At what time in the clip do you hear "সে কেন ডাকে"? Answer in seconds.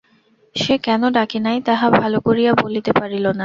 0.55-1.39